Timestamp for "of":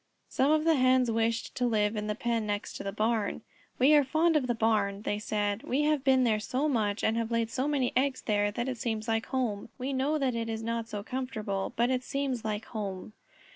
0.51-0.63, 4.35-4.47